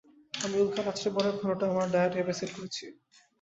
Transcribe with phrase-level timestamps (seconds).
[0.33, 2.85] আমি উল্কার আছড়ে পড়ার ক্ষণটা আমার ডায়েট অ্যাপে সেট করেছি।